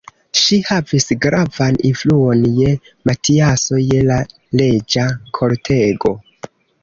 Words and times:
Ŝi 0.43 0.57
havis 0.67 1.03
gravan 1.25 1.75
influon 1.89 2.47
je 2.61 2.71
Matiaso, 3.09 3.81
je 3.91 4.01
la 4.07 4.19
reĝa 4.63 5.07
kortego. 5.39 6.15